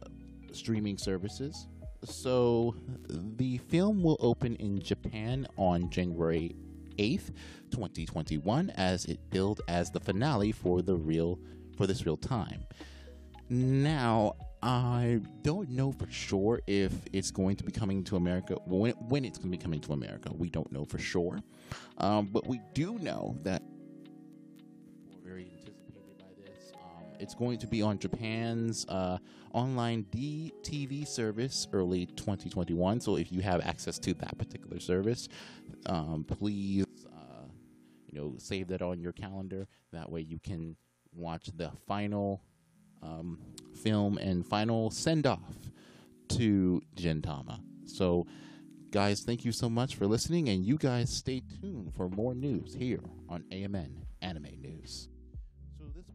uh, 0.02 0.08
streaming 0.52 0.98
services. 0.98 1.68
So, 2.04 2.76
the 3.08 3.58
film 3.58 4.04
will 4.04 4.18
open 4.20 4.56
in 4.58 4.82
Japan 4.82 5.48
on 5.58 5.90
January 5.90 6.54
8th, 6.98 7.32
2021, 7.72 8.72
as 8.72 9.06
it 9.06 9.20
billed 9.30 9.62
as 9.68 9.92
the 9.92 10.00
finale 10.00 10.52
for 10.52 10.82
the 10.82 10.96
real 10.96 11.40
for 11.78 11.88
this 11.88 12.06
real 12.06 12.18
time. 12.18 12.64
Now, 13.50 14.36
I 14.62 15.20
don't 15.42 15.70
know 15.70 15.92
for 15.92 16.10
sure 16.10 16.62
if 16.68 16.94
it's 17.12 17.32
going 17.32 17.58
to 17.58 17.64
be 17.64 17.72
coming 17.72 18.04
to 18.06 18.16
America 18.16 18.56
when, 18.66 18.94
when 18.94 19.26
it's 19.26 19.38
going 19.38 19.52
to 19.52 19.58
be 19.58 19.62
coming 19.62 19.82
to 19.82 19.94
America. 19.94 20.32
We 20.34 20.50
don't 20.50 20.72
know 20.72 20.86
for 20.86 20.98
sure, 20.98 21.40
um, 21.98 22.28
but 22.28 22.48
we 22.48 22.62
do 22.74 22.98
know 23.00 23.38
that 23.44 23.62
it's 27.24 27.34
going 27.34 27.58
to 27.58 27.68
be 27.68 27.82
on 27.82 27.98
Japan's 27.98 28.86
uh, 28.90 29.18
online 29.54 30.04
DTV 30.12 31.08
service 31.08 31.68
early 31.72 32.06
2021. 32.06 33.00
So 33.00 33.16
if 33.16 33.32
you 33.32 33.42
have 33.42 33.62
access 33.62 33.98
to 34.00 34.14
that 34.16 34.38
particular 34.38 34.80
service, 34.82 35.30
um, 35.86 36.26
please, 36.26 36.86
uh, 37.08 37.46
you 38.12 38.20
know, 38.20 38.36
save 38.38 38.68
that 38.68 38.82
on 38.82 39.00
your 39.00 39.14
calendar. 39.14 39.68
That 39.94 40.12
way 40.12 40.20
you 40.20 40.38
can 40.38 40.76
watch 41.16 41.50
the 41.56 41.72
final 41.88 42.44
um, 43.02 43.40
film 43.82 44.18
and 44.18 44.46
final 44.46 44.92
send 44.92 45.26
off 45.26 45.40
to 46.30 46.82
Gintama. 46.98 47.62
So, 47.86 48.28
guys, 48.92 49.22
thank 49.22 49.46
you 49.46 49.54
so 49.54 49.70
much 49.70 49.96
for 49.96 50.08
listening, 50.08 50.50
and 50.50 50.66
you 50.66 50.78
guys 50.78 51.10
stay 51.10 51.42
tuned 51.62 51.94
for 51.96 52.10
more 52.10 52.36
news 52.36 52.74
here 52.74 53.00
on 53.30 53.44
AMN 53.50 53.92
Anime 54.22 54.60
News. 54.62 55.08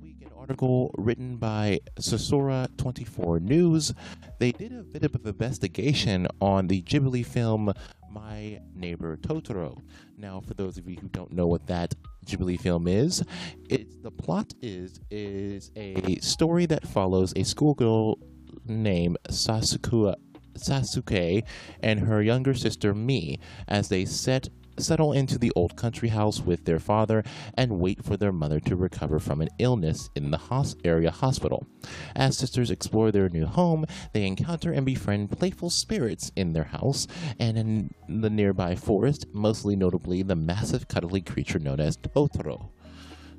Week, 0.01 0.23
an 0.23 0.31
article 0.39 0.95
written 0.97 1.37
by 1.37 1.81
Sasora24 1.99 3.41
News, 3.41 3.93
they 4.39 4.53
did 4.53 4.73
a 4.73 4.85
bit 4.85 5.03
of 5.03 5.15
an 5.17 5.23
investigation 5.27 6.29
on 6.41 6.69
the 6.69 6.83
Ghibli 6.83 7.27
film 7.27 7.73
My 8.11 8.61
Neighbor 8.75 9.17
Totoro. 9.17 9.81
Now, 10.17 10.41
for 10.41 10.55
those 10.55 10.79
of 10.79 10.89
you 10.89 10.97
who 11.01 11.09
don't 11.09 11.33
know 11.33 11.49
what 11.49 11.67
that 11.67 11.95
Ghibli 12.27 12.61
film 12.61 12.87
is. 12.87 13.25
It's 13.69 13.97
the 13.97 14.13
plot 14.13 14.55
is 14.63 15.01
is 15.11 15.73
a 15.75 16.19
story 16.21 16.67
that 16.67 16.87
follows 16.87 17.33
a 17.35 17.43
schoolgirl 17.43 18.19
named 18.67 19.19
Sasuke 19.31 20.15
Sasuke 20.55 21.43
and 21.83 22.01
her 22.01 22.23
younger 22.23 22.55
sister 22.55 22.95
Mei 22.95 23.39
as 23.67 23.89
they 23.89 24.05
set 24.05 24.49
settle 24.79 25.13
into 25.13 25.39
the 25.39 25.53
old 25.55 25.77
country 25.77 26.09
house 26.09 26.41
with 26.41 26.65
their 26.65 26.79
father 26.79 27.23
and 27.55 27.81
wait 27.81 28.05
for 28.05 28.17
their 28.17 28.33
mother 28.33 28.61
to 28.61 28.77
recover 28.77 29.19
from 29.19 29.41
an 29.41 29.49
illness 29.59 30.11
in 30.15 30.31
the 30.31 30.39
hos- 30.39 30.77
area 30.85 31.11
hospital. 31.11 31.67
As 32.15 32.37
sisters 32.37 32.71
explore 32.71 33.11
their 33.11 33.29
new 33.29 33.47
home, 33.47 33.85
they 34.13 34.27
encounter 34.27 34.73
and 34.73 34.87
befriend 34.87 35.31
playful 35.31 35.71
spirits 35.71 36.31
in 36.37 36.53
their 36.53 36.65
house 36.65 37.07
and 37.39 37.59
in 37.59 37.91
the 38.09 38.31
nearby 38.31 38.75
forest, 38.75 39.27
mostly 39.33 39.77
notably 39.77 40.23
the 40.23 40.37
massive 40.37 40.89
cuddly 40.89 41.21
creature 41.21 41.59
known 41.59 41.81
as 41.81 41.97
Totoro. 41.97 42.71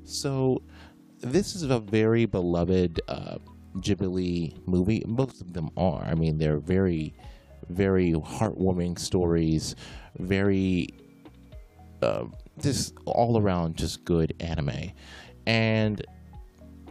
So, 0.04 0.62
this 1.20 1.54
is 1.54 1.62
a 1.64 1.78
very 1.78 2.24
beloved 2.24 3.00
uh, 3.08 3.38
Ghibli 3.76 4.66
movie. 4.66 5.04
Most 5.06 5.40
of 5.40 5.52
them 5.52 5.70
are. 5.76 6.02
I 6.02 6.14
mean, 6.14 6.38
they're 6.38 6.58
very, 6.58 7.14
very 7.68 8.12
heartwarming 8.12 8.98
stories, 8.98 9.76
very 10.18 10.88
uh, 12.02 12.24
just 12.60 12.94
all 13.04 13.38
around 13.38 13.76
just 13.76 14.04
good 14.04 14.34
anime. 14.40 14.92
And 15.46 16.04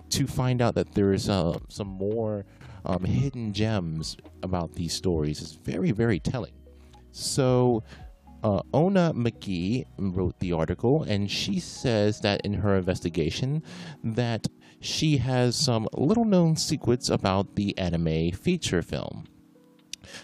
to 0.09 0.27
find 0.27 0.61
out 0.61 0.75
that 0.75 0.93
there 0.93 1.13
is 1.13 1.29
uh, 1.29 1.57
some 1.69 1.87
more 1.87 2.45
um, 2.85 3.03
hidden 3.03 3.53
gems 3.53 4.17
about 4.43 4.73
these 4.73 4.93
stories 4.93 5.41
is 5.41 5.53
very, 5.53 5.91
very 5.91 6.19
telling. 6.19 6.53
So, 7.11 7.83
uh, 8.43 8.61
Oona 8.73 9.11
McGee 9.13 9.85
wrote 9.97 10.39
the 10.39 10.53
article, 10.53 11.03
and 11.03 11.29
she 11.29 11.59
says 11.59 12.21
that 12.21 12.41
in 12.45 12.53
her 12.53 12.77
investigation 12.77 13.63
that 14.03 14.47
she 14.79 15.17
has 15.17 15.55
some 15.55 15.87
little-known 15.93 16.55
secrets 16.55 17.09
about 17.09 17.55
the 17.55 17.77
anime 17.77 18.31
feature 18.31 18.81
film. 18.81 19.25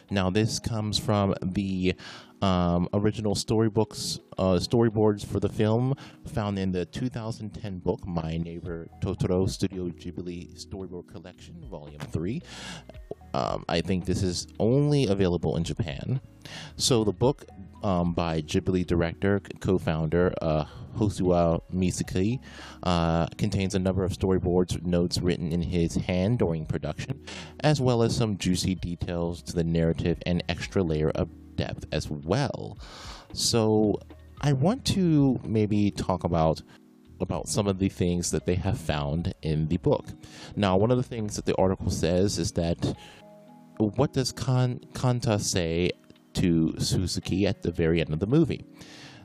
Now, 0.10 0.30
this 0.30 0.60
comes 0.60 0.98
from 0.98 1.36
the 1.42 1.96
um, 2.42 2.88
original 2.94 3.36
storybooks, 3.36 4.20
uh, 4.38 4.60
storyboards 4.60 5.26
for 5.26 5.40
the 5.40 5.50
film 5.50 5.96
found 6.28 6.60
in 6.60 6.72
the 6.72 6.86
2010 6.86 7.80
book 7.80 8.06
My 8.06 8.38
Neighbor 8.38 8.88
Totoro 9.02 9.50
Studio 9.50 9.90
Ghibli 9.90 10.54
Storyboard 10.56 11.08
Collection, 11.08 11.64
Volume 11.70 12.00
3. 12.00 12.42
Um, 13.36 13.66
I 13.68 13.82
think 13.82 14.06
this 14.06 14.24
is 14.24 14.48
only 14.60 15.08
available 15.08 15.58
in 15.58 15.66
Japan. 15.66 16.22
So 16.78 17.04
the 17.04 17.12
book 17.12 17.46
um, 17.84 18.14
by 18.14 18.42
Ghibli 18.42 18.88
director, 18.88 19.42
co-founder 19.60 20.34
uh, 20.42 20.64
Hosoya 20.96 21.60
Miyazaki, 21.74 22.40
uh, 22.84 23.28
contains 23.38 23.76
a 23.76 23.80
number 23.80 24.06
of 24.06 24.14
storyboards 24.14 24.82
notes 24.86 25.18
written 25.20 25.52
in 25.52 25.62
his 25.62 25.96
hand 25.96 26.40
during 26.40 26.66
production, 26.66 27.26
as 27.60 27.82
well 27.82 28.04
as 28.04 28.16
some 28.16 28.38
juicy 28.38 28.76
details 28.76 29.42
to 29.44 29.54
the 29.54 29.66
narrative 29.66 30.18
and 30.26 30.42
extra 30.48 30.82
layer 30.82 31.10
of 31.10 31.28
depth 31.58 31.86
as 31.92 32.10
well. 32.10 32.78
So 33.34 34.00
I 34.40 34.54
want 34.54 34.86
to 34.96 35.42
maybe 35.44 35.92
talk 35.92 36.24
about 36.24 36.62
about 37.22 37.48
some 37.48 37.68
of 37.68 37.80
the 37.80 37.90
things 37.90 38.32
that 38.32 38.46
they 38.46 38.56
have 38.56 38.78
found 38.78 39.34
in 39.42 39.68
the 39.68 39.78
book. 39.78 40.06
Now, 40.56 40.76
one 40.78 40.92
of 40.92 40.98
the 40.98 41.04
things 41.04 41.36
that 41.36 41.46
the 41.46 41.56
article 41.56 41.90
says 41.90 42.38
is 42.38 42.52
that 42.54 42.96
what 43.78 44.14
does 44.14 44.32
Kan- 44.32 44.82
Kanta 44.94 45.40
say 45.40 45.92
to 46.34 46.80
Suzuki 46.80 47.48
at 47.48 47.62
the 47.62 47.72
very 47.72 48.02
end 48.02 48.14
of 48.14 48.20
the 48.20 48.28
movie? 48.28 48.66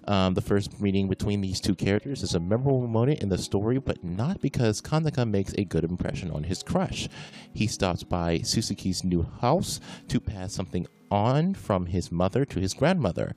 Um, 0.06 0.34
the 0.34 0.40
first 0.40 0.80
meeting 0.80 1.08
between 1.08 1.40
these 1.40 1.60
two 1.60 1.74
characters 1.74 2.22
is 2.22 2.34
a 2.34 2.40
memorable 2.40 2.86
moment 2.86 3.22
in 3.22 3.28
the 3.28 3.38
story, 3.38 3.78
but 3.78 4.02
not 4.02 4.40
because 4.40 4.80
Kanata 4.80 5.28
makes 5.28 5.52
a 5.54 5.64
good 5.64 5.84
impression 5.84 6.30
on 6.30 6.44
his 6.44 6.62
crush. 6.62 7.08
He 7.52 7.66
stops 7.66 8.02
by 8.02 8.38
Suzuki's 8.38 9.04
new 9.04 9.22
house 9.40 9.78
to 10.08 10.20
pass 10.20 10.52
something 10.52 10.86
on 11.10 11.54
from 11.54 11.86
his 11.86 12.10
mother 12.10 12.44
to 12.46 12.60
his 12.60 12.74
grandmother. 12.74 13.34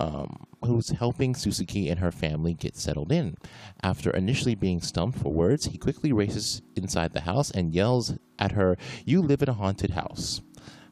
Um, 0.00 0.46
who's 0.64 0.90
helping 0.90 1.34
Suzuki 1.34 1.88
and 1.88 1.98
her 1.98 2.12
family 2.12 2.54
get 2.54 2.76
settled 2.76 3.10
in. 3.10 3.36
After 3.82 4.10
initially 4.10 4.54
being 4.54 4.80
stumped 4.80 5.18
for 5.18 5.32
words, 5.32 5.66
he 5.66 5.78
quickly 5.78 6.12
races 6.12 6.62
inside 6.76 7.14
the 7.14 7.22
house 7.22 7.50
and 7.50 7.74
yells 7.74 8.14
at 8.38 8.52
her, 8.52 8.76
You 9.04 9.22
live 9.22 9.42
in 9.42 9.48
a 9.48 9.54
haunted 9.54 9.90
house. 9.90 10.40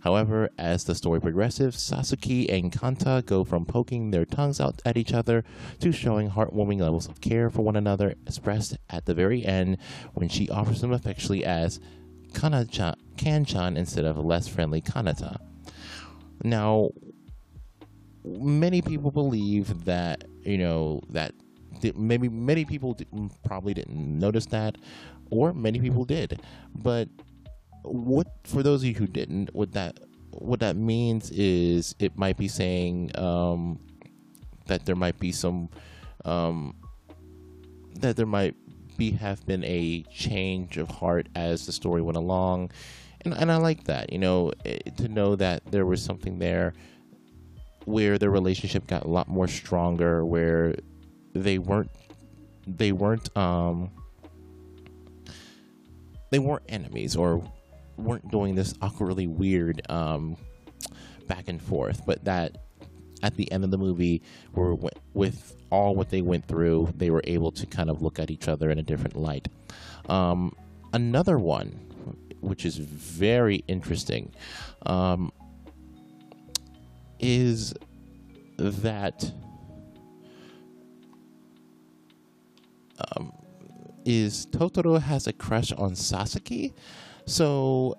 However, 0.07 0.51
as 0.57 0.85
the 0.85 0.95
story 0.95 1.21
progresses, 1.21 1.75
Sasuke 1.75 2.47
and 2.49 2.71
Kanta 2.71 3.27
go 3.27 3.43
from 3.43 3.67
poking 3.67 4.13
their 4.13 4.25
tongues 4.25 4.61
out 4.61 4.81
at 4.85 4.97
each 4.97 5.13
other 5.13 5.43
to 5.81 5.91
showing 5.91 6.31
heartwarming 6.31 6.81
levels 6.81 7.09
of 7.09 7.21
care 7.21 7.51
for 7.51 7.63
one 7.63 7.75
another, 7.75 8.15
expressed 8.25 8.79
at 8.89 9.07
the 9.07 9.15
very 9.15 9.45
end 9.45 9.79
when 10.15 10.29
she 10.29 10.49
offers 10.49 10.85
him 10.85 10.93
affectionately 10.93 11.45
as 11.45 11.81
Kana-chan, 12.35 12.95
Kan-chan 13.17 13.77
instead 13.77 14.05
of 14.05 14.17
less 14.17 14.47
friendly 14.47 14.81
Kanata. 14.81 15.39
Now, 16.45 16.91
many 18.25 18.83
people 18.83 19.11
believe 19.11 19.87
that 19.87 20.23
you 20.45 20.59
know 20.59 21.01
that 21.11 21.33
maybe 21.97 22.29
many 22.29 22.65
people 22.65 22.97
probably 23.45 23.75
didn't 23.75 24.21
notice 24.21 24.47
that, 24.47 24.77
or 25.31 25.53
many 25.53 25.81
people 25.81 26.05
did. 26.05 26.41
But 26.77 27.09
what 27.87 28.27
for 28.45 28.63
those 28.63 28.83
of 28.83 28.89
you 28.89 28.95
who 28.95 29.07
didn't, 29.07 29.55
what 29.55 29.73
that 29.73 29.99
what 30.31 30.61
that 30.61 30.77
means 30.77 31.31
is 31.31 31.95
it 31.99 32.17
might 32.19 32.37
be 32.37 32.49
saying 32.49 33.11
um, 33.17 33.79
that 34.67 34.85
there 34.85 34.97
might 34.97 35.19
be 35.19 35.33
some 35.33 35.69
um, 36.25 36.75
that 38.01 38.17
there 38.17 38.27
might 38.27 38.55
be 38.97 39.11
have 39.13 39.45
been 39.47 39.65
a 39.65 40.03
change 40.11 40.77
of 40.77 40.89
heart 40.89 41.29
as 41.35 41.67
the 41.67 41.73
story 41.73 42.03
went 42.03 42.17
along. 42.17 42.71
And, 43.23 43.35
and 43.35 43.51
I 43.51 43.57
like 43.57 43.85
that, 43.85 44.13
you 44.13 44.19
know, 44.19 44.53
eh, 44.65 44.79
to 44.99 45.09
know 45.09 45.37
that 45.37 45.63
there 45.71 45.87
was 45.87 46.03
something 46.03 46.39
there 46.39 46.75
where 47.85 48.19
their 48.19 48.31
relationship 48.31 48.87
got 48.87 49.05
a 49.05 49.09
lot 49.09 49.29
more 49.29 49.47
stronger, 49.47 50.25
where 50.25 50.75
they 51.35 51.59
weren't, 51.59 51.91
they 52.67 52.93
weren't, 52.93 53.35
um, 53.37 53.91
they 56.31 56.39
weren't 56.39 56.65
enemies 56.69 57.15
or 57.15 57.43
weren't 57.97 58.31
doing 58.31 58.55
this 58.55 58.75
awkwardly 58.83 59.27
weird, 59.27 59.83
um, 59.91 60.37
back 61.27 61.49
and 61.49 61.61
forth, 61.61 62.03
but 62.07 62.25
that 62.25 62.59
at 63.23 63.35
the 63.37 63.51
end 63.51 63.65
of 63.65 63.71
the 63.71 63.79
movie, 63.79 64.23
were 64.53 64.75
with 65.15 65.57
all 65.71 65.95
what 65.95 66.11
they 66.11 66.21
went 66.21 66.47
through, 66.47 66.93
they 66.97 67.11
were 67.11 67.23
able 67.25 67.51
to 67.51 67.67
kind 67.67 67.91
of 67.91 68.03
look 68.03 68.19
at 68.19 68.31
each 68.31 68.47
other 68.47 68.71
in 68.71 68.79
a 68.79 68.83
different 68.83 69.17
light. 69.17 69.49
Um, 70.09 70.55
another 70.93 71.39
one 71.39 71.87
which 72.41 72.65
is 72.65 72.77
very 72.77 73.65
interesting, 73.67 74.33
um, 74.85 75.33
is 77.19 77.75
that 78.59 79.33
um, 83.17 83.33
is 84.05 84.47
Totoro 84.47 85.01
has 85.01 85.27
a 85.27 85.33
crush 85.33 85.73
on 85.73 85.97
Sasaki. 85.97 86.73
So, 87.27 87.97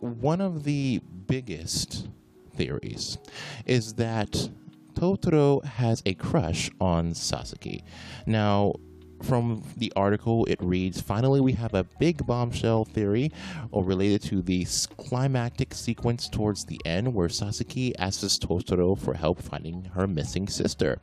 one 0.00 0.40
of 0.40 0.64
the 0.64 1.00
biggest 1.26 2.08
theories 2.56 3.18
is 3.66 3.94
that 3.94 4.50
Totoro 4.94 5.64
has 5.64 6.02
a 6.06 6.14
crush 6.14 6.70
on 6.80 7.14
Sasaki. 7.14 7.84
Now, 8.26 8.74
from 9.22 9.62
the 9.76 9.92
article, 9.96 10.44
it 10.46 10.58
reads 10.62 11.00
Finally, 11.00 11.40
we 11.40 11.52
have 11.52 11.74
a 11.74 11.84
big 11.98 12.26
bombshell 12.26 12.84
theory 12.84 13.32
or 13.70 13.84
related 13.84 14.22
to 14.22 14.42
the 14.42 14.66
climactic 14.96 15.74
sequence 15.74 16.28
towards 16.28 16.64
the 16.64 16.80
end 16.84 17.12
where 17.12 17.28
Sasaki 17.28 17.96
asks 17.98 18.38
Totoro 18.38 18.98
for 18.98 19.14
help 19.14 19.40
finding 19.42 19.84
her 19.94 20.06
missing 20.06 20.48
sister. 20.48 20.98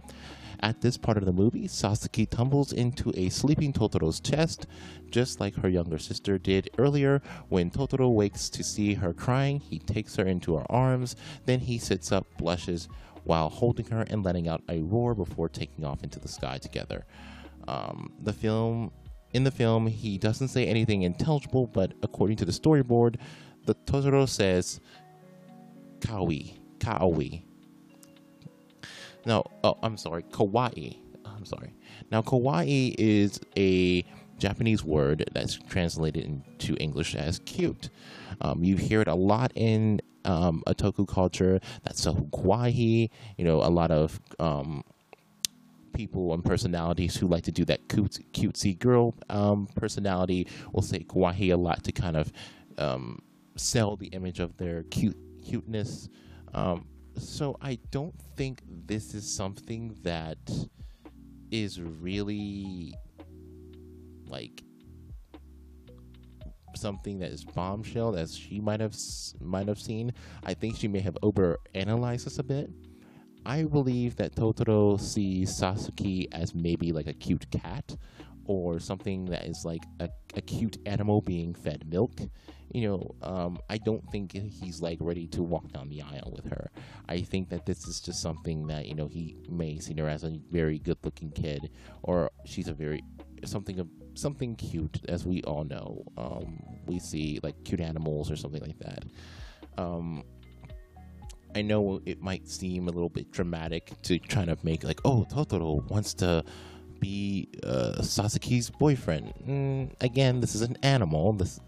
At 0.63 0.82
this 0.82 0.96
part 0.96 1.18
of 1.18 1.25
the 1.25 1.34
movie, 1.34 1.68
Sasaki 1.68 2.27
tumbles 2.27 2.72
into 2.72 3.12
a 3.15 3.30
sleeping 3.30 3.74
Totoro's 3.74 4.20
chest, 4.20 4.68
just 5.10 5.39
like 5.39 5.56
her 5.56 5.70
younger 5.70 5.98
sister 5.98 6.38
did 6.38 6.70
earlier. 6.77 7.22
When 7.50 7.72
Totoro 7.72 8.13
wakes 8.13 8.48
to 8.51 8.63
see 8.63 8.94
her 8.94 9.12
crying, 9.12 9.60
he 9.60 9.80
takes 9.80 10.15
her 10.18 10.25
into 10.25 10.56
her 10.56 10.72
arms, 10.72 11.15
then 11.46 11.60
he 11.60 11.80
sits 11.80 12.12
up, 12.12 12.27
blushes, 12.38 12.88
while 13.24 13.50
holding 13.50 13.88
her 13.88 14.01
and 14.10 14.24
letting 14.24 14.48
out 14.48 14.62
a 14.70 14.82
roar 14.82 15.15
before 15.15 15.50
taking 15.50 15.84
off 15.84 16.03
into 16.03 16.20
the 16.20 16.27
sky 16.27 16.60
together. 16.60 17.06
Um, 17.68 18.13
the 18.22 18.34
film, 18.34 18.91
in 19.34 19.44
the 19.44 19.51
film, 19.51 19.88
he 19.88 20.18
doesn't 20.20 20.50
say 20.50 20.68
anything 20.68 21.03
intelligible, 21.03 21.68
but 21.68 21.94
according 22.03 22.38
to 22.38 22.46
the 22.46 22.51
storyboard, 22.51 23.15
the 23.65 23.75
Totoro 23.75 24.27
says 24.27 24.80
"kawi, 26.01 26.60
kawi." 26.80 27.46
No, 29.25 29.44
oh, 29.63 29.78
I'm 29.84 29.98
sorry, 29.98 30.24
kawaii. 30.24 30.98
I'm 31.25 31.46
sorry. 31.46 31.74
Now, 32.12 32.22
kawaii 32.22 32.96
is 32.98 33.40
a 33.58 34.04
Japanese 34.38 34.84
word 34.84 35.30
that's 35.34 35.56
translated 35.70 36.25
into 36.25 36.75
English 36.82 37.16
as 37.16 37.40
cute. 37.40 37.90
Um, 38.42 38.63
you 38.63 38.75
hear 38.75 39.01
it 39.01 39.08
a 39.08 39.16
lot 39.16 39.51
in 39.56 40.01
um, 40.25 40.63
otaku 40.68 41.08
culture. 41.08 41.60
That's 41.84 42.01
so 42.01 42.13
kawaii. 42.13 43.10
You 43.38 43.46
know, 43.46 43.58
a 43.58 43.70
lot 43.70 43.92
of 43.92 44.20
um, 44.40 44.84
people 45.94 46.34
and 46.34 46.44
personalities 46.44 47.16
who 47.16 47.28
like 47.28 47.44
to 47.44 47.51
do 47.51 47.66
that 47.66 47.88
cute, 47.90 48.20
cutesy 48.34 48.78
girl 48.78 49.13
um, 49.30 49.68
personality 49.75 50.48
will 50.72 50.82
say 50.82 51.00
kawaii 51.00 51.54
a 51.54 51.58
lot 51.58 51.84
to 51.84 51.92
kind 51.92 52.18
of 52.18 52.32
um, 52.78 53.22
sell 53.56 53.96
the 53.96 54.08
image 54.08 54.40
of 54.40 54.58
their 54.58 54.84
cute 54.84 55.18
cuteness. 55.44 56.10
Um, 56.54 56.86
so 57.18 57.58
I 57.62 57.80
don't 57.91 58.15
think 58.36 58.62
this 58.68 59.13
is 59.13 59.32
something 59.32 59.96
that 60.03 60.38
is 61.51 61.82
really 61.82 62.94
like 64.27 64.63
something 66.75 67.20
that 67.20 67.32
is 67.32 67.44
bombshell 67.44 68.15
as 68.15 68.36
she 68.36 68.60
might 68.60 68.80
have 68.80 68.96
might 69.39 69.68
have 69.68 69.80
seen. 69.80 70.13
I 70.44 70.53
think 70.53 70.77
she 70.77 70.88
may 70.88 71.00
have 71.00 71.18
over 71.22 71.60
analyzed 71.74 72.25
this 72.25 72.39
a 72.39 72.44
bit. 72.44 72.70
I 73.46 73.63
believe 73.63 74.15
that 74.18 74.36
Totoro 74.36 75.00
sees 75.00 75.51
Sasuke 75.51 76.27
as 76.32 76.53
maybe 76.53 76.91
like 76.91 77.08
a 77.08 77.13
cute 77.13 77.50
cat 77.51 77.96
or 78.46 78.80
something 78.80 79.25
that 79.25 79.46
is 79.46 79.63
like 79.65 79.84
a, 80.00 80.10
a 80.35 80.41
cute 80.41 80.77
animal 80.85 81.21
being 81.21 81.53
fed 81.53 81.89
milk. 81.89 82.19
You 82.73 82.88
know, 82.88 83.15
um, 83.21 83.59
I 83.69 83.77
don't 83.77 84.03
think 84.11 84.31
he's 84.31 84.81
like 84.81 84.97
ready 85.01 85.27
to 85.27 85.43
walk 85.43 85.71
down 85.73 85.89
the 85.89 86.01
aisle 86.01 86.31
with 86.33 86.50
her. 86.50 86.71
I 87.09 87.21
think 87.21 87.50
that 87.50 87.65
this 87.65 87.85
is 87.85 88.00
just 88.00 88.21
something 88.21 88.67
that, 88.67 88.85
you 88.85 88.95
know, 88.95 89.07
he 89.07 89.35
may 89.50 89.77
see 89.79 89.93
her 89.95 90.07
as 90.07 90.23
a 90.23 90.39
very 90.50 90.79
good 90.79 90.97
looking 91.03 91.31
kid 91.31 91.69
or 92.03 92.31
she's 92.45 92.69
a 92.69 92.73
very 92.73 93.03
something 93.43 93.79
of 93.79 93.89
something 94.13 94.55
cute 94.55 95.01
as 95.09 95.25
we 95.25 95.41
all 95.43 95.63
know. 95.63 96.03
Um, 96.17 96.63
we 96.85 97.00
see 97.00 97.39
like 97.43 97.61
cute 97.65 97.81
animals 97.81 98.31
or 98.31 98.35
something 98.35 98.61
like 98.61 98.79
that. 98.79 99.03
Um, 99.77 100.24
I 101.55 101.61
know 101.61 102.01
it 102.05 102.22
might 102.22 102.48
seem 102.48 102.87
a 102.87 102.91
little 102.91 103.09
bit 103.09 103.31
dramatic 103.31 103.91
to 104.03 104.20
try 104.20 104.46
to 104.46 104.57
make 104.63 104.83
like, 104.83 105.01
oh, 105.03 105.25
Totoro 105.29 105.89
wants 105.89 106.13
to 106.15 106.44
be 107.01 107.50
uh, 107.64 108.01
boyfriend. 108.79 109.33
Mm, 109.46 109.92
again, 110.00 110.40
this 110.40 110.55
is 110.55 110.61
an 110.61 110.77
animal. 110.83 111.33
This, 111.33 111.59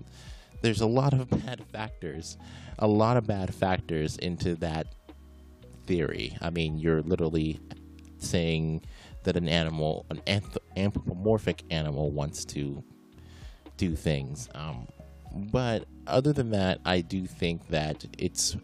there's 0.61 0.79
a 0.79 0.87
lot 0.87 1.13
of 1.13 1.29
bad 1.29 1.61
factors, 1.73 2.37
a 2.79 2.87
lot 2.87 3.17
of 3.17 3.27
bad 3.27 3.53
factors 3.53 4.17
into 4.17 4.55
that 4.55 4.87
theory. 5.85 6.37
I 6.41 6.49
mean, 6.49 6.77
you're 6.77 7.01
literally 7.01 7.59
saying 8.19 8.83
that 9.23 9.35
an 9.35 9.49
animal, 9.49 10.05
an 10.09 10.21
anth- 10.27 10.57
anthropomorphic 10.77 11.63
animal, 11.69 12.11
wants 12.11 12.45
to 12.45 12.81
do 13.75 13.95
things. 13.95 14.47
Um, 14.55 14.87
but 15.33 15.85
other 16.07 16.31
than 16.31 16.51
that, 16.51 16.79
I 16.85 17.01
do 17.01 17.25
think 17.25 17.67
that 17.69 18.05
it's 18.17 18.55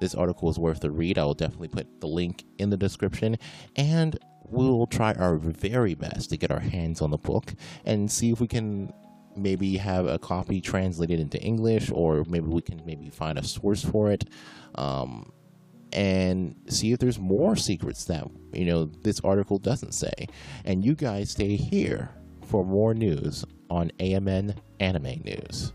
this 0.00 0.14
article 0.14 0.50
is 0.50 0.58
worth 0.58 0.82
a 0.84 0.90
read. 0.90 1.18
I 1.18 1.24
will 1.24 1.34
definitely 1.34 1.68
put 1.68 2.00
the 2.00 2.08
link 2.08 2.44
in 2.58 2.70
the 2.70 2.76
description. 2.76 3.36
And 3.76 4.18
we'll 4.48 4.86
try 4.86 5.12
our 5.14 5.36
very 5.36 5.94
best 5.94 6.30
to 6.30 6.36
get 6.36 6.50
our 6.50 6.60
hands 6.60 7.00
on 7.00 7.10
the 7.10 7.18
book 7.18 7.54
and 7.84 8.10
see 8.10 8.30
if 8.30 8.40
we 8.40 8.46
can 8.46 8.92
maybe 9.36 9.76
have 9.76 10.06
a 10.06 10.18
copy 10.18 10.60
translated 10.60 11.18
into 11.18 11.40
English 11.40 11.90
or 11.92 12.24
maybe 12.28 12.46
we 12.46 12.60
can 12.60 12.80
maybe 12.86 13.10
find 13.10 13.38
a 13.38 13.44
source 13.44 13.84
for 13.84 14.10
it. 14.10 14.24
Um, 14.76 15.32
and 15.92 16.56
see 16.68 16.92
if 16.92 16.98
there's 16.98 17.20
more 17.20 17.54
secrets 17.54 18.04
that 18.06 18.28
you 18.52 18.64
know 18.64 18.86
this 19.02 19.20
article 19.20 19.58
doesn't 19.58 19.92
say. 19.92 20.26
And 20.64 20.84
you 20.84 20.94
guys 20.96 21.30
stay 21.30 21.54
here 21.56 22.10
for 22.42 22.64
more 22.64 22.94
news 22.94 23.44
on 23.70 23.92
AMN 24.00 24.56
Anime 24.80 25.22
News. 25.24 25.72